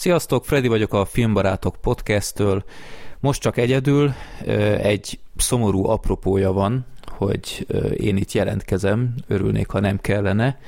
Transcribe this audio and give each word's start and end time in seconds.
Sziasztok, 0.00 0.44
Freddy 0.44 0.68
vagyok 0.68 0.92
a 0.92 1.04
Filmbarátok 1.04 1.76
podcasttől. 1.80 2.64
Most 3.18 3.40
csak 3.40 3.56
egyedül 3.56 4.12
egy 4.78 5.18
szomorú 5.36 5.86
apropója 5.86 6.52
van, 6.52 6.86
hogy 7.06 7.66
én 7.96 8.16
itt 8.16 8.32
jelentkezem, 8.32 9.14
örülnék, 9.26 9.70
ha 9.70 9.80
nem 9.80 9.98
kellene. 9.98 10.58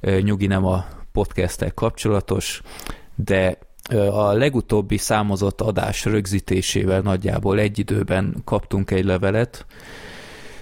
Nyugi 0.00 0.46
nem 0.46 0.64
a 0.64 0.86
podcasttel 1.12 1.74
kapcsolatos, 1.74 2.62
de 3.14 3.58
a 4.10 4.32
legutóbbi 4.32 4.96
számozott 4.96 5.60
adás 5.60 6.04
rögzítésével 6.04 7.00
nagyjából 7.00 7.58
egy 7.58 7.78
időben 7.78 8.36
kaptunk 8.44 8.90
egy 8.90 9.04
levelet 9.04 9.66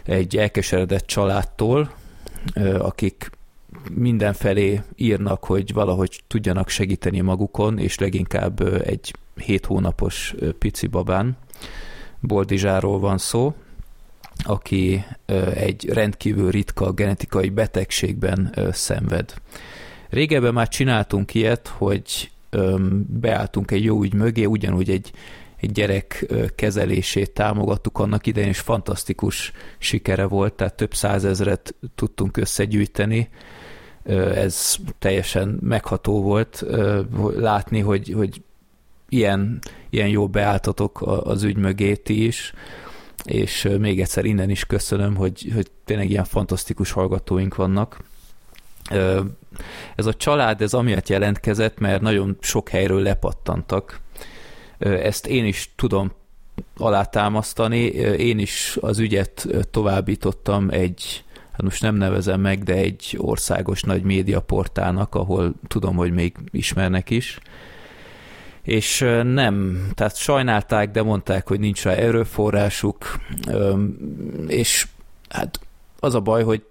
egy 0.04 0.36
elkeseredett 0.36 1.06
családtól, 1.06 1.90
akik 2.78 3.30
mindenfelé 3.94 4.82
írnak, 4.96 5.44
hogy 5.44 5.72
valahogy 5.72 6.22
tudjanak 6.26 6.68
segíteni 6.68 7.20
magukon, 7.20 7.78
és 7.78 7.98
leginkább 7.98 8.82
egy 8.84 9.14
hét 9.34 9.66
hónapos 9.66 10.34
pici 10.58 10.86
babán, 10.86 11.36
Boldizsáról 12.20 12.98
van 12.98 13.18
szó, 13.18 13.54
aki 14.44 15.04
egy 15.54 15.88
rendkívül 15.92 16.50
ritka 16.50 16.92
genetikai 16.92 17.48
betegségben 17.48 18.54
szenved. 18.72 19.34
Régebben 20.08 20.52
már 20.52 20.68
csináltunk 20.68 21.34
ilyet, 21.34 21.68
hogy 21.68 22.30
beálltunk 23.06 23.70
egy 23.70 23.84
jó 23.84 24.02
ügy 24.02 24.14
mögé, 24.14 24.44
ugyanúgy 24.44 24.90
egy, 24.90 25.12
egy 25.56 25.72
gyerek 25.72 26.34
kezelését 26.54 27.30
támogattuk 27.30 27.98
annak 27.98 28.26
idején, 28.26 28.48
és 28.48 28.58
fantasztikus 28.58 29.52
sikere 29.78 30.24
volt, 30.24 30.52
tehát 30.52 30.74
több 30.74 30.94
százezret 30.94 31.74
tudtunk 31.94 32.36
összegyűjteni, 32.36 33.28
ez 34.34 34.76
teljesen 34.98 35.58
megható 35.62 36.22
volt 36.22 36.64
látni, 37.36 37.80
hogy, 37.80 38.12
hogy 38.12 38.42
ilyen, 39.08 39.58
ilyen 39.90 40.08
jó 40.08 40.28
beálltatok 40.28 41.02
az 41.02 41.42
ügy 41.42 41.56
mögé 41.56 41.94
ti 41.94 42.26
is, 42.26 42.52
és 43.24 43.68
még 43.78 44.00
egyszer 44.00 44.24
innen 44.24 44.50
is 44.50 44.64
köszönöm, 44.64 45.14
hogy, 45.14 45.50
hogy 45.54 45.70
tényleg 45.84 46.10
ilyen 46.10 46.24
fantasztikus 46.24 46.90
hallgatóink 46.90 47.54
vannak. 47.54 48.00
Ez 49.96 50.06
a 50.06 50.14
család, 50.14 50.62
ez 50.62 50.74
amiatt 50.74 51.08
jelentkezett, 51.08 51.78
mert 51.78 52.00
nagyon 52.00 52.36
sok 52.40 52.68
helyről 52.68 53.02
lepattantak. 53.02 54.00
Ezt 54.78 55.26
én 55.26 55.44
is 55.44 55.72
tudom 55.76 56.12
alátámasztani. 56.76 57.82
Én 58.18 58.38
is 58.38 58.78
az 58.80 58.98
ügyet 58.98 59.46
továbbítottam 59.70 60.70
egy 60.70 61.24
hát 61.56 61.62
most 61.62 61.82
nem 61.82 61.94
nevezem 61.94 62.40
meg, 62.40 62.62
de 62.62 62.74
egy 62.74 63.14
országos 63.18 63.82
nagy 63.82 64.02
médiaportálnak, 64.02 65.14
ahol 65.14 65.54
tudom, 65.66 65.96
hogy 65.96 66.12
még 66.12 66.36
ismernek 66.50 67.10
is. 67.10 67.38
És 68.62 68.98
nem, 69.22 69.86
tehát 69.94 70.16
sajnálták, 70.16 70.90
de 70.90 71.02
mondták, 71.02 71.48
hogy 71.48 71.60
nincs 71.60 71.82
rá 71.82 71.92
erőforrásuk, 71.92 73.20
és 74.46 74.86
hát 75.28 75.60
az 76.00 76.14
a 76.14 76.20
baj, 76.20 76.42
hogy 76.42 76.64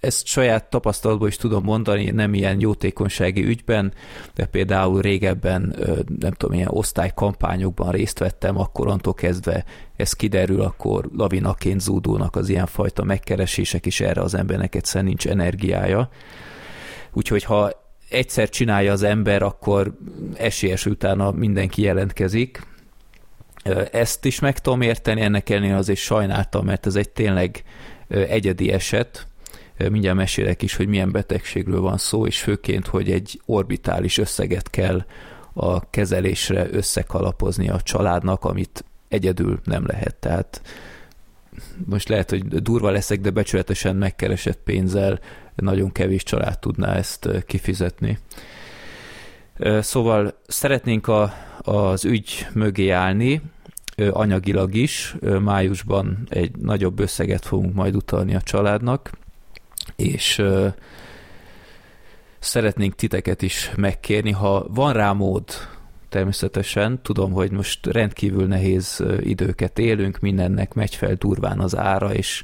ezt 0.00 0.26
saját 0.26 0.70
tapasztalatból 0.70 1.28
is 1.28 1.36
tudom 1.36 1.64
mondani, 1.64 2.10
nem 2.10 2.34
ilyen 2.34 2.60
jótékonysági 2.60 3.44
ügyben, 3.44 3.92
de 4.34 4.46
például 4.46 5.00
régebben, 5.00 5.76
nem 6.18 6.32
tudom, 6.32 6.56
ilyen 6.56 6.68
osztálykampányokban 6.70 7.90
részt 7.90 8.18
vettem, 8.18 8.58
akkor 8.58 8.88
antól 8.88 9.14
kezdve 9.14 9.64
ez 9.96 10.12
kiderül, 10.12 10.60
akkor 10.60 11.08
lavinaként 11.16 11.80
zúdulnak 11.80 12.36
az 12.36 12.48
ilyenfajta 12.48 13.04
megkeresések, 13.04 13.86
és 13.86 14.00
erre 14.00 14.20
az 14.20 14.34
embernek 14.34 14.74
egyszerűen 14.74 15.04
nincs 15.04 15.26
energiája. 15.26 16.08
Úgyhogy 17.12 17.44
ha 17.44 17.70
egyszer 18.10 18.48
csinálja 18.48 18.92
az 18.92 19.02
ember, 19.02 19.42
akkor 19.42 19.92
esélyes 20.34 20.86
utána 20.86 21.30
mindenki 21.30 21.82
jelentkezik. 21.82 22.66
Ezt 23.92 24.24
is 24.24 24.40
meg 24.40 24.58
tudom 24.58 24.80
érteni, 24.80 25.20
ennek 25.20 25.50
ellenére 25.50 25.76
azért 25.76 25.98
sajnáltam, 25.98 26.64
mert 26.64 26.86
ez 26.86 26.94
egy 26.96 27.10
tényleg 27.10 27.62
egyedi 28.08 28.72
eset, 28.72 29.26
mindjárt 29.90 30.16
mesélek 30.16 30.62
is, 30.62 30.76
hogy 30.76 30.86
milyen 30.86 31.12
betegségről 31.12 31.80
van 31.80 31.98
szó, 31.98 32.26
és 32.26 32.40
főként, 32.40 32.86
hogy 32.86 33.10
egy 33.10 33.40
orbitális 33.44 34.18
összeget 34.18 34.70
kell 34.70 35.04
a 35.52 35.90
kezelésre 35.90 36.68
összekalapozni 36.70 37.68
a 37.68 37.80
családnak, 37.80 38.44
amit 38.44 38.84
egyedül 39.08 39.60
nem 39.64 39.86
lehet. 39.86 40.14
Tehát 40.14 40.62
most 41.86 42.08
lehet, 42.08 42.30
hogy 42.30 42.46
durva 42.46 42.90
leszek, 42.90 43.20
de 43.20 43.30
becsületesen 43.30 43.96
megkeresett 43.96 44.58
pénzzel 44.64 45.20
nagyon 45.54 45.92
kevés 45.92 46.22
család 46.22 46.58
tudná 46.58 46.94
ezt 46.94 47.28
kifizetni. 47.46 48.18
Szóval 49.80 50.38
szeretnénk 50.46 51.08
a, 51.08 51.32
az 51.58 52.04
ügy 52.04 52.46
mögé 52.52 52.90
állni, 52.90 53.42
anyagilag 54.10 54.74
is. 54.74 55.16
Májusban 55.40 56.26
egy 56.28 56.56
nagyobb 56.56 56.98
összeget 56.98 57.44
fogunk 57.44 57.74
majd 57.74 57.96
utalni 57.96 58.34
a 58.34 58.40
családnak, 58.40 59.10
és 59.98 60.42
szeretnénk 62.38 62.94
titeket 62.94 63.42
is 63.42 63.70
megkérni, 63.76 64.30
ha 64.30 64.66
van 64.68 64.92
rá 64.92 65.12
mód, 65.12 65.44
természetesen. 66.08 67.02
Tudom, 67.02 67.32
hogy 67.32 67.50
most 67.50 67.86
rendkívül 67.86 68.46
nehéz 68.46 69.04
időket 69.20 69.78
élünk, 69.78 70.18
mindennek 70.18 70.74
megy 70.74 70.94
fel 70.94 71.14
durván 71.14 71.60
az 71.60 71.76
ára, 71.76 72.14
és 72.14 72.42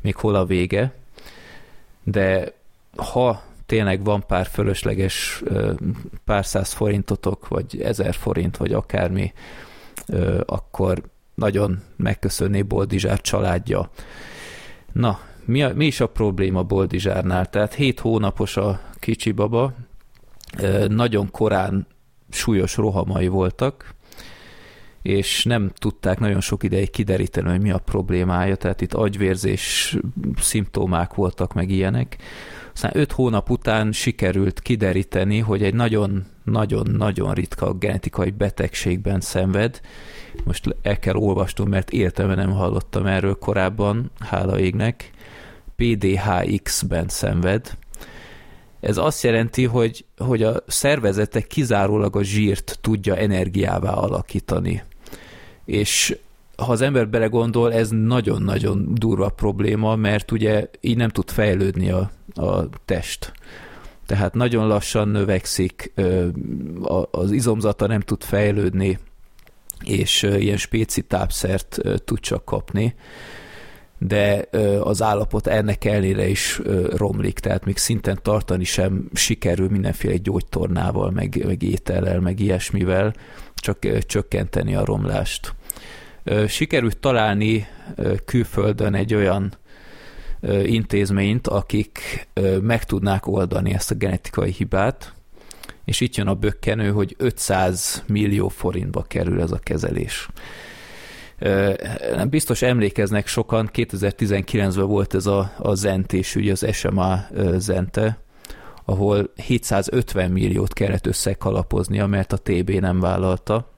még 0.00 0.16
hol 0.16 0.34
a 0.34 0.44
vége. 0.44 0.94
De 2.02 2.52
ha 2.96 3.42
tényleg 3.66 4.04
van 4.04 4.24
pár 4.26 4.46
fölösleges 4.46 5.42
pár 6.24 6.46
száz 6.46 6.72
forintotok, 6.72 7.48
vagy 7.48 7.80
ezer 7.82 8.14
forint, 8.14 8.56
vagy 8.56 8.72
akármi, 8.72 9.32
akkor 10.46 11.02
nagyon 11.34 11.82
megköszönné 11.96 12.62
Boldizsár 12.62 13.20
családja. 13.20 13.90
Na, 14.92 15.20
mi, 15.46 15.62
a, 15.62 15.74
mi 15.74 15.86
is 15.86 16.00
a 16.00 16.06
probléma 16.06 16.62
Boldizsárnál? 16.62 17.50
Tehát 17.50 17.74
7 17.74 18.00
hónapos 18.00 18.56
a 18.56 18.80
kicsi 18.98 19.32
baba, 19.32 19.74
nagyon 20.88 21.30
korán 21.30 21.86
súlyos 22.30 22.76
rohamai 22.76 23.26
voltak, 23.26 23.94
és 25.02 25.44
nem 25.44 25.70
tudták 25.74 26.18
nagyon 26.18 26.40
sok 26.40 26.62
ideig 26.62 26.90
kideríteni, 26.90 27.48
hogy 27.48 27.60
mi 27.60 27.70
a 27.70 27.78
problémája, 27.78 28.56
tehát 28.56 28.80
itt 28.80 28.94
agyvérzés 28.94 29.96
szimptomák 30.40 31.14
voltak, 31.14 31.54
meg 31.54 31.70
ilyenek. 31.70 32.16
Aztán 32.74 32.90
öt 32.94 33.12
hónap 33.12 33.50
után 33.50 33.92
sikerült 33.92 34.60
kideríteni, 34.60 35.38
hogy 35.38 35.62
egy 35.62 35.74
nagyon-nagyon-nagyon 35.74 37.34
ritka 37.34 37.72
genetikai 37.72 38.30
betegségben 38.30 39.20
szenved. 39.20 39.80
Most 40.44 40.76
el 40.82 40.98
kell 40.98 41.14
olvasnom, 41.14 41.68
mert 41.68 41.90
életemben 41.90 42.36
nem 42.36 42.50
hallottam 42.50 43.06
erről 43.06 43.38
korábban, 43.38 44.10
hála 44.18 44.58
égnek. 44.58 45.10
PDHX-ben 45.76 47.08
szenved. 47.08 47.76
Ez 48.80 48.96
azt 48.96 49.22
jelenti, 49.22 49.64
hogy, 49.64 50.04
hogy 50.16 50.42
a 50.42 50.62
szervezete 50.66 51.40
kizárólag 51.40 52.16
a 52.16 52.22
zsírt 52.22 52.78
tudja 52.80 53.16
energiává 53.16 53.92
alakítani. 53.92 54.82
És 55.64 56.18
ha 56.56 56.72
az 56.72 56.80
ember 56.80 57.08
belegondol, 57.08 57.72
ez 57.72 57.90
nagyon-nagyon 57.90 58.88
durva 58.94 59.28
probléma, 59.28 59.96
mert 59.96 60.30
ugye 60.30 60.70
így 60.80 60.96
nem 60.96 61.08
tud 61.08 61.30
fejlődni 61.30 61.90
a, 61.90 62.10
a 62.34 62.68
test. 62.84 63.32
Tehát 64.06 64.34
nagyon 64.34 64.66
lassan 64.66 65.08
növekszik, 65.08 65.92
az 67.10 67.30
izomzata 67.30 67.86
nem 67.86 68.00
tud 68.00 68.22
fejlődni, 68.22 68.98
és 69.84 70.22
ilyen 70.22 70.56
spéci 70.56 71.02
tápszert 71.02 71.80
tud 72.04 72.20
csak 72.20 72.44
kapni 72.44 72.94
de 73.98 74.48
az 74.80 75.02
állapot 75.02 75.46
ennek 75.46 75.84
ellenére 75.84 76.28
is 76.28 76.60
romlik, 76.96 77.38
tehát 77.38 77.64
még 77.64 77.76
szinten 77.76 78.18
tartani 78.22 78.64
sem 78.64 79.08
sikerül 79.14 79.68
mindenféle 79.68 80.16
gyógytornával, 80.16 81.10
meg, 81.10 81.42
meg 81.46 81.62
étellel, 81.62 82.20
meg 82.20 82.40
ilyesmivel, 82.40 83.14
csak 83.54 84.06
csökkenteni 84.06 84.74
a 84.74 84.84
romlást. 84.84 85.54
Sikerült 86.48 86.98
találni 86.98 87.66
külföldön 88.24 88.94
egy 88.94 89.14
olyan 89.14 89.52
intézményt, 90.64 91.46
akik 91.46 92.28
meg 92.60 92.84
tudnák 92.84 93.26
oldani 93.26 93.72
ezt 93.72 93.90
a 93.90 93.94
genetikai 93.94 94.50
hibát, 94.50 95.14
és 95.84 96.00
itt 96.00 96.16
jön 96.16 96.26
a 96.26 96.34
bökkenő, 96.34 96.90
hogy 96.90 97.14
500 97.18 98.04
millió 98.06 98.48
forintba 98.48 99.02
kerül 99.02 99.40
ez 99.40 99.50
a 99.50 99.58
kezelés. 99.58 100.28
Nem 102.14 102.28
biztos 102.28 102.62
emlékeznek 102.62 103.26
sokan, 103.26 103.70
2019-ben 103.72 104.86
volt 104.86 105.14
ez 105.14 105.26
a, 105.26 105.52
a 105.58 105.74
zentés, 105.74 106.36
ugye 106.36 106.52
az 106.52 106.66
SMA 106.72 107.26
zente, 107.56 108.18
ahol 108.84 109.32
750 109.34 110.30
milliót 110.30 110.72
kellett 110.72 111.06
összekalapoznia, 111.06 112.06
mert 112.06 112.32
a 112.32 112.36
TB 112.36 112.70
nem 112.70 113.00
vállalta 113.00 113.70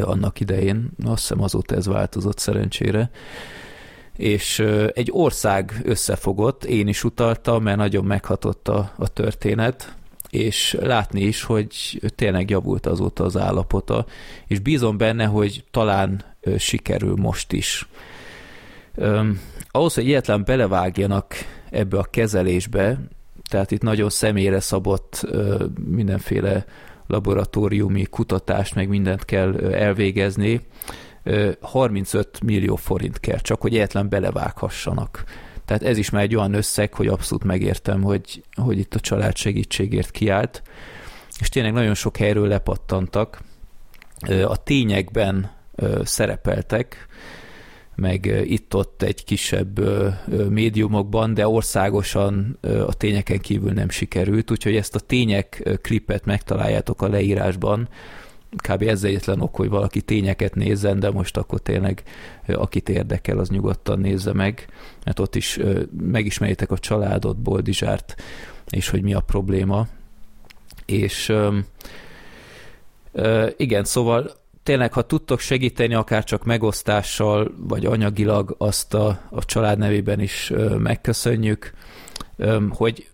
annak 0.00 0.40
idején, 0.40 0.90
azt 1.04 1.20
hiszem 1.20 1.42
azóta 1.42 1.74
ez 1.74 1.86
változott 1.86 2.38
szerencsére, 2.38 3.10
és 4.16 4.58
egy 4.92 5.08
ország 5.12 5.80
összefogott, 5.84 6.64
én 6.64 6.88
is 6.88 7.04
utaltam, 7.04 7.62
mert 7.62 7.76
nagyon 7.76 8.04
meghatott 8.04 8.68
a, 8.68 8.92
a 8.96 9.08
történet, 9.08 9.94
és 10.34 10.76
látni 10.80 11.20
is, 11.20 11.42
hogy 11.42 12.00
tényleg 12.14 12.50
javult 12.50 12.86
azóta 12.86 13.24
az 13.24 13.36
állapota, 13.36 14.06
és 14.46 14.58
bízom 14.58 14.96
benne, 14.96 15.24
hogy 15.24 15.64
talán 15.70 16.24
sikerül 16.58 17.14
most 17.16 17.52
is. 17.52 17.88
ahhoz, 19.70 19.94
hogy 19.94 20.04
egyetlen 20.04 20.44
belevágjanak 20.44 21.34
ebbe 21.70 21.98
a 21.98 22.06
kezelésbe, 22.10 23.00
tehát 23.50 23.70
itt 23.70 23.82
nagyon 23.82 24.10
személyre 24.10 24.60
szabott 24.60 25.26
mindenféle 25.88 26.64
laboratóriumi 27.06 28.04
kutatást, 28.04 28.74
meg 28.74 28.88
mindent 28.88 29.24
kell 29.24 29.72
elvégezni, 29.72 30.60
35 31.60 32.40
millió 32.42 32.76
forint 32.76 33.20
kell, 33.20 33.38
csak 33.38 33.60
hogy 33.60 33.74
egyetlen 33.74 34.08
belevághassanak. 34.08 35.24
Tehát 35.64 35.82
ez 35.82 35.98
is 35.98 36.10
már 36.10 36.22
egy 36.22 36.36
olyan 36.36 36.54
összeg, 36.54 36.94
hogy 36.94 37.06
abszolút 37.06 37.44
megértem, 37.44 38.02
hogy, 38.02 38.42
hogy 38.54 38.78
itt 38.78 38.94
a 38.94 39.00
család 39.00 39.36
segítségért 39.36 40.10
kiállt. 40.10 40.62
És 41.40 41.48
tényleg 41.48 41.72
nagyon 41.72 41.94
sok 41.94 42.16
helyről 42.16 42.48
lepattantak. 42.48 43.40
A 44.44 44.62
tényekben 44.62 45.50
szerepeltek, 46.02 47.06
meg 47.94 48.42
itt-ott 48.44 49.02
egy 49.02 49.24
kisebb 49.24 49.80
médiumokban, 50.50 51.34
de 51.34 51.48
országosan 51.48 52.58
a 52.86 52.94
tényeken 52.94 53.38
kívül 53.38 53.72
nem 53.72 53.88
sikerült, 53.88 54.50
úgyhogy 54.50 54.76
ezt 54.76 54.94
a 54.94 55.00
tények 55.00 55.78
klipet 55.82 56.24
megtaláljátok 56.24 57.02
a 57.02 57.08
leírásban, 57.08 57.88
kb. 58.56 58.82
ez 58.82 59.04
egyetlen 59.04 59.40
ok, 59.40 59.56
hogy 59.56 59.68
valaki 59.68 60.00
tényeket 60.00 60.54
nézzen, 60.54 61.00
de 61.00 61.10
most 61.10 61.36
akkor 61.36 61.60
tényleg 61.60 62.02
akit 62.46 62.88
érdekel, 62.88 63.38
az 63.38 63.48
nyugodtan 63.48 63.98
nézze 63.98 64.32
meg, 64.32 64.66
mert 65.04 65.18
ott 65.18 65.34
is 65.34 65.58
megismeritek 66.00 66.70
a 66.70 66.78
családot, 66.78 67.36
Boldizsárt, 67.36 68.22
és 68.70 68.88
hogy 68.88 69.02
mi 69.02 69.14
a 69.14 69.20
probléma. 69.20 69.86
És 70.86 71.32
igen, 73.56 73.84
szóval 73.84 74.30
tényleg, 74.62 74.92
ha 74.92 75.02
tudtok 75.02 75.40
segíteni, 75.40 75.94
akár 75.94 76.24
csak 76.24 76.44
megosztással, 76.44 77.54
vagy 77.56 77.86
anyagilag, 77.86 78.54
azt 78.58 78.94
a, 78.94 79.20
a 79.30 79.44
család 79.44 79.78
nevében 79.78 80.20
is 80.20 80.52
megköszönjük, 80.78 81.72
hogy 82.70 83.08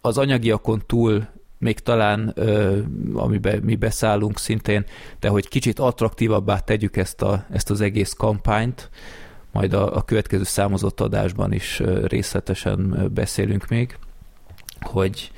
az 0.00 0.18
anyagiakon 0.18 0.82
túl 0.86 1.28
még 1.60 1.78
talán, 1.78 2.28
amiben 3.14 3.60
mi 3.62 3.76
beszállunk 3.76 4.38
szintén, 4.38 4.84
de 5.18 5.28
hogy 5.28 5.48
kicsit 5.48 5.78
attraktívabbá 5.78 6.58
tegyük 6.58 6.96
ezt, 6.96 7.22
a, 7.22 7.44
ezt 7.50 7.70
az 7.70 7.80
egész 7.80 8.12
kampányt, 8.12 8.90
majd 9.52 9.72
a, 9.72 9.96
a 9.96 10.02
következő 10.02 10.42
számozott 10.42 11.00
adásban 11.00 11.52
is 11.52 11.82
részletesen 12.04 13.10
beszélünk 13.14 13.68
még, 13.68 13.98
hogy 14.80 15.32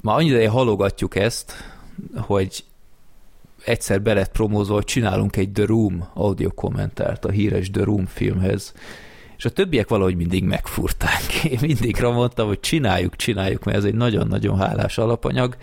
ma 0.00 0.14
annyi 0.14 0.28
ideje 0.28 0.48
halogatjuk 0.48 1.16
ezt, 1.16 1.52
hogy 2.16 2.64
egyszer 3.64 4.02
be 4.02 4.14
lett 4.14 4.32
promózva, 4.32 4.74
hogy 4.74 4.84
csinálunk 4.84 5.36
egy 5.36 5.52
The 5.52 5.64
Room 5.64 6.08
audio 6.14 6.50
kommentárt 6.50 7.24
a 7.24 7.30
híres 7.30 7.70
The 7.70 7.84
Room 7.84 8.06
filmhez, 8.06 8.74
és 9.38 9.44
a 9.44 9.50
többiek 9.50 9.88
valahogy 9.88 10.16
mindig 10.16 10.44
megfurták. 10.44 11.34
Én 11.52 11.58
mindig 11.60 12.00
mondtam, 12.00 12.46
hogy 12.46 12.60
csináljuk, 12.60 13.16
csináljuk, 13.16 13.64
mert 13.64 13.76
ez 13.76 13.84
egy 13.84 13.94
nagyon-nagyon 13.94 14.58
hálás 14.58 14.98
alapanyag, 14.98 15.56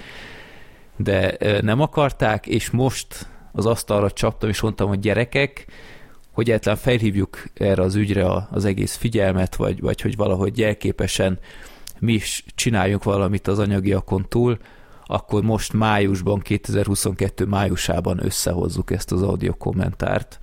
de 0.97 1.37
nem 1.61 1.79
akarták, 1.79 2.47
és 2.47 2.69
most 2.69 3.27
az 3.51 3.65
asztalra 3.65 4.11
csaptam, 4.11 4.49
és 4.49 4.61
mondtam, 4.61 4.87
hogy 4.87 4.99
gyerekek, 4.99 5.65
hogy 6.31 6.47
egyáltalán 6.47 6.79
felhívjuk 6.79 7.43
erre 7.53 7.81
az 7.81 7.95
ügyre 7.95 8.25
az 8.49 8.65
egész 8.65 8.95
figyelmet, 8.95 9.55
vagy, 9.55 9.81
vagy 9.81 10.01
hogy 10.01 10.15
valahogy 10.15 10.57
jelképesen 10.57 11.39
mi 11.99 12.13
is 12.13 12.43
csináljunk 12.55 13.03
valamit 13.03 13.47
az 13.47 13.59
anyagiakon 13.59 14.25
túl, 14.29 14.57
akkor 15.05 15.43
most 15.43 15.73
májusban, 15.73 16.39
2022 16.39 17.45
májusában 17.45 18.25
összehozzuk 18.25 18.91
ezt 18.91 19.11
az 19.11 19.21
audio 19.21 19.53
kommentárt. 19.53 20.39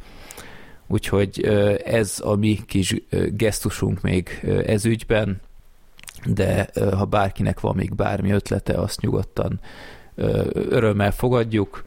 Úgyhogy 0.92 1.44
ez 1.84 2.20
a 2.24 2.34
mi 2.34 2.58
kis 2.66 2.96
gesztusunk 3.30 4.00
még 4.00 4.40
ez 4.66 4.84
ügyben, 4.84 5.40
de 6.24 6.70
ha 6.96 7.04
bárkinek 7.04 7.60
van 7.60 7.74
még 7.74 7.94
bármi 7.94 8.30
ötlete, 8.30 8.74
azt 8.74 9.00
nyugodtan 9.00 9.60
örömmel 10.52 11.12
fogadjuk, 11.12 11.84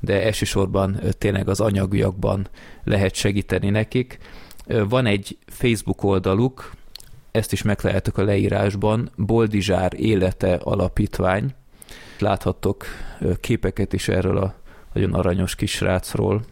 de 0.00 0.22
elsősorban 0.22 1.00
tényleg 1.18 1.48
az 1.48 1.60
anyagiakban 1.60 2.48
lehet 2.84 3.14
segíteni 3.14 3.70
nekik. 3.70 4.18
Van 4.66 5.06
egy 5.06 5.38
Facebook 5.46 6.02
oldaluk, 6.02 6.72
ezt 7.30 7.52
is 7.52 7.62
megtaláltok 7.62 8.18
a 8.18 8.24
leírásban, 8.24 9.10
Boldizsár 9.16 9.92
Élete 10.00 10.54
Alapítvány. 10.54 11.54
Láthattok 12.18 12.84
képeket 13.40 13.92
is 13.92 14.08
erről 14.08 14.38
a 14.38 14.54
nagyon 14.92 15.14
aranyos 15.14 15.54
kis 15.54 15.70
srácról, 15.70 16.44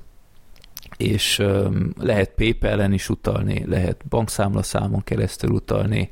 és 0.96 1.42
lehet 1.98 2.30
PayPal-en 2.36 2.92
is 2.92 3.08
utalni, 3.08 3.64
lehet 3.66 4.04
bankszámlaszámon 4.08 5.04
keresztül 5.04 5.50
utalni. 5.50 6.10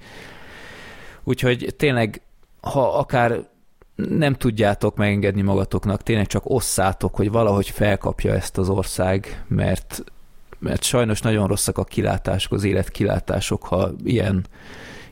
Úgyhogy 1.25 1.75
tényleg, 1.77 2.21
ha 2.61 2.99
akár 2.99 3.49
nem 4.07 4.35
tudjátok 4.35 4.97
megengedni 4.97 5.43
magatoknak, 5.43 6.03
tényleg 6.03 6.27
csak 6.27 6.43
osszátok, 6.45 7.15
hogy 7.15 7.31
valahogy 7.31 7.69
felkapja 7.69 8.35
ezt 8.35 8.59
az 8.59 8.69
ország, 8.69 9.45
mert, 9.49 10.05
mert 10.59 10.83
sajnos 10.83 11.21
nagyon 11.21 11.47
rosszak 11.47 11.79
a 11.79 11.85
kilátások, 11.85 12.53
az 12.53 12.65
életkilátások, 12.65 13.63
ha 13.63 13.91
ilyen, 14.05 14.47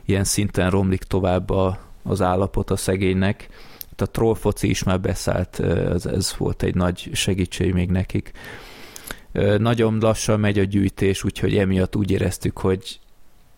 ilyen 0.05 0.23
szinten 0.23 0.69
romlik 0.69 1.03
tovább 1.03 1.49
a, 1.49 1.79
az 2.03 2.21
állapot 2.21 2.71
a 2.71 2.75
szegénynek. 2.75 3.49
A 3.97 4.05
trollfoci 4.05 4.69
is 4.69 4.83
már 4.83 4.99
beszállt, 4.99 5.59
ez, 5.59 6.05
ez 6.05 6.35
volt 6.37 6.63
egy 6.63 6.75
nagy 6.75 7.09
segítség 7.13 7.73
még 7.73 7.89
nekik. 7.89 8.31
Nagyon 9.57 9.97
lassan 9.99 10.39
megy 10.39 10.59
a 10.59 10.63
gyűjtés, 10.63 11.23
úgyhogy 11.23 11.57
emiatt 11.57 11.95
úgy 11.95 12.11
éreztük, 12.11 12.57
hogy 12.57 12.99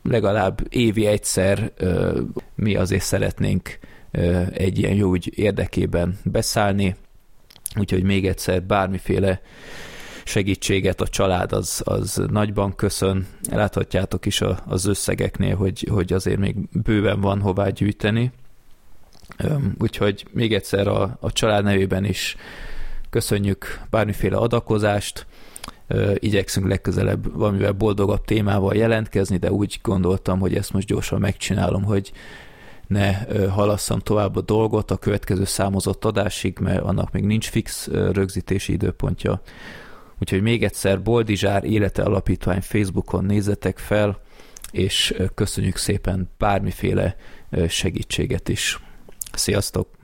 legalább 0.03 0.61
évi 0.69 1.05
egyszer 1.05 1.71
mi 2.55 2.75
azért 2.75 3.03
szeretnénk 3.03 3.79
egy 4.51 4.77
ilyen 4.77 4.93
jó 4.93 5.13
ügy 5.13 5.31
érdekében 5.35 6.17
beszállni, 6.23 6.95
úgyhogy 7.75 8.03
még 8.03 8.27
egyszer 8.27 8.63
bármiféle 8.63 9.41
segítséget 10.23 11.01
a 11.01 11.07
család 11.07 11.51
az, 11.51 11.81
az 11.85 12.21
nagyban 12.27 12.75
köszön. 12.75 13.27
Láthatjátok 13.51 14.25
is 14.25 14.41
az 14.65 14.85
összegeknél, 14.85 15.55
hogy, 15.55 15.87
hogy 15.91 16.13
azért 16.13 16.39
még 16.39 16.55
bőven 16.83 17.21
van 17.21 17.41
hová 17.41 17.69
gyűjteni. 17.69 18.31
Úgyhogy 19.79 20.25
még 20.31 20.53
egyszer 20.53 20.87
a, 20.87 21.17
a 21.19 21.31
család 21.31 21.63
nevében 21.63 22.05
is 22.05 22.35
köszönjük 23.09 23.81
bármiféle 23.89 24.37
adakozást, 24.37 25.25
igyekszünk 26.13 26.67
legközelebb 26.67 27.37
valamivel 27.37 27.71
boldogabb 27.71 28.25
témával 28.25 28.75
jelentkezni, 28.75 29.37
de 29.37 29.51
úgy 29.51 29.79
gondoltam, 29.83 30.39
hogy 30.39 30.55
ezt 30.55 30.73
most 30.73 30.87
gyorsan 30.87 31.19
megcsinálom, 31.19 31.83
hogy 31.83 32.11
ne 32.87 33.13
halasszam 33.47 33.99
tovább 33.99 34.35
a 34.35 34.41
dolgot 34.41 34.91
a 34.91 34.97
következő 34.97 35.45
számozott 35.45 36.05
adásig, 36.05 36.57
mert 36.59 36.83
annak 36.83 37.11
még 37.11 37.23
nincs 37.23 37.49
fix 37.49 37.87
rögzítési 37.87 38.73
időpontja. 38.73 39.41
Úgyhogy 40.19 40.41
még 40.41 40.63
egyszer 40.63 41.01
Boldizsár 41.01 41.63
Élete 41.63 42.03
Alapítvány 42.03 42.61
Facebookon 42.61 43.25
nézzetek 43.25 43.77
fel, 43.77 44.21
és 44.71 45.15
köszönjük 45.35 45.77
szépen 45.77 46.29
bármiféle 46.37 47.15
segítséget 47.67 48.49
is. 48.49 48.79
Sziasztok! 49.33 49.98